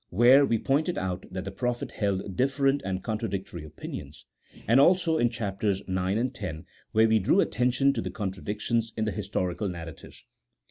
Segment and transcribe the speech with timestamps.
[0.09, 4.25] (where we pointed out that the prophets held different and contra dictory opinions),
[4.67, 5.63] and also in Chaps.
[5.63, 5.81] IX.
[5.89, 6.59] and X.,
[6.91, 10.23] where we drew attention to the contradictions in the historical narra tives.